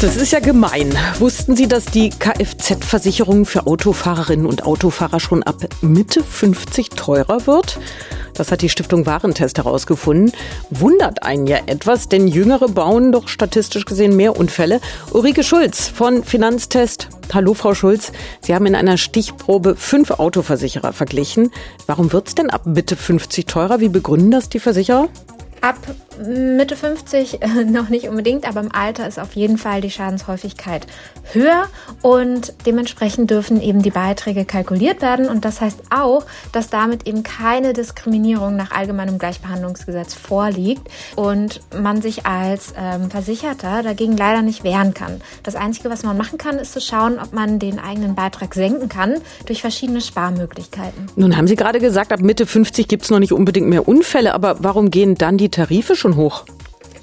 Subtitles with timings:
[0.00, 0.96] Das ist ja gemein.
[1.18, 7.78] Wussten Sie, dass die Kfz-Versicherung für Autofahrerinnen und Autofahrer schon ab Mitte 50 teurer wird?
[8.34, 10.32] Das hat die Stiftung Warentest herausgefunden.
[10.70, 14.80] Wundert einen ja etwas, denn Jüngere bauen doch statistisch gesehen mehr Unfälle.
[15.10, 17.08] Ulrike Schulz von Finanztest.
[17.34, 18.10] Hallo, Frau Schulz.
[18.40, 21.52] Sie haben in einer Stichprobe fünf Autoversicherer verglichen.
[21.86, 23.80] Warum wird es denn ab Mitte 50 teurer?
[23.80, 25.08] Wie begründen das die Versicherer?
[25.60, 25.76] Ab
[26.18, 30.86] Mitte 50 äh, noch nicht unbedingt, aber im Alter ist auf jeden Fall die Schadenshäufigkeit
[31.32, 31.68] höher
[32.02, 37.22] und dementsprechend dürfen eben die Beiträge kalkuliert werden und das heißt auch, dass damit eben
[37.22, 44.64] keine Diskriminierung nach allgemeinem Gleichbehandlungsgesetz vorliegt und man sich als ähm, Versicherter dagegen leider nicht
[44.64, 45.20] wehren kann.
[45.42, 48.88] Das Einzige, was man machen kann, ist zu schauen, ob man den eigenen Beitrag senken
[48.88, 49.16] kann
[49.46, 51.08] durch verschiedene Sparmöglichkeiten.
[51.16, 54.34] Nun haben Sie gerade gesagt, ab Mitte 50 gibt es noch nicht unbedingt mehr Unfälle,
[54.34, 56.44] aber warum gehen dann die Tarife schon hoch?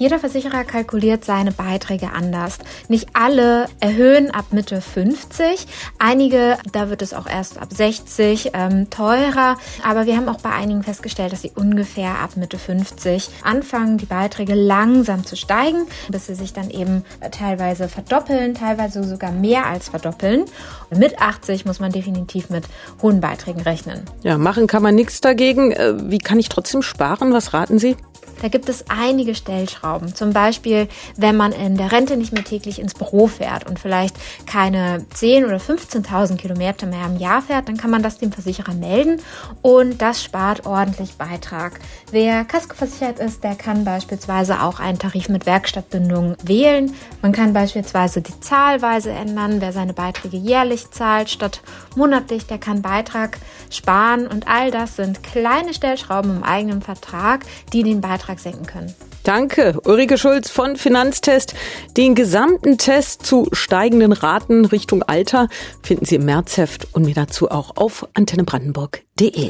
[0.00, 2.56] Jeder Versicherer kalkuliert seine Beiträge anders.
[2.88, 5.66] Nicht alle erhöhen ab Mitte 50.
[5.98, 9.58] Einige, da wird es auch erst ab 60 ähm, teurer.
[9.86, 14.06] Aber wir haben auch bei einigen festgestellt, dass sie ungefähr ab Mitte 50 anfangen, die
[14.06, 19.90] Beiträge langsam zu steigen, bis sie sich dann eben teilweise verdoppeln, teilweise sogar mehr als
[19.90, 20.46] verdoppeln.
[20.88, 22.64] Und mit 80 muss man definitiv mit
[23.02, 24.04] hohen Beiträgen rechnen.
[24.22, 25.72] Ja, machen kann man nichts dagegen.
[25.72, 27.34] Äh, wie kann ich trotzdem sparen?
[27.34, 27.96] Was raten Sie?
[28.40, 30.14] Da gibt es einige Stellschrauben.
[30.14, 34.16] Zum Beispiel, wenn man in der Rente nicht mehr täglich ins Büro fährt und vielleicht
[34.46, 38.74] keine 10.000 oder 15.000 Kilometer mehr im Jahr fährt, dann kann man das dem Versicherer
[38.74, 39.20] melden
[39.62, 41.80] und das spart ordentlich Beitrag.
[42.10, 46.94] Wer Kaskoversichert ist, der kann beispielsweise auch einen Tarif mit Werkstattbindung wählen.
[47.22, 49.60] Man kann beispielsweise die Zahlweise ändern.
[49.60, 51.60] Wer seine Beiträge jährlich zahlt statt
[51.94, 53.38] monatlich, der kann Beitrag
[53.70, 58.66] sparen und all das sind kleine Stellschrauben im eigenen Vertrag, die den Beitrag Beitrag senken
[58.66, 58.94] können.
[59.24, 61.54] Danke, Ulrike Schulz von Finanztest.
[61.96, 65.48] Den gesamten Test zu steigenden Raten Richtung Alter
[65.82, 69.48] finden Sie im Märzheft und mir dazu auch auf antennebrandenburg.de.